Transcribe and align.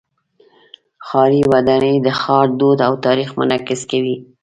ښاري 1.07 1.41
ودانۍ 1.51 1.95
د 2.05 2.07
ښار 2.21 2.47
دود 2.59 2.79
او 2.87 2.93
تاریخ 3.05 3.29
منعکس 3.39 3.81
کوي. 3.91 4.15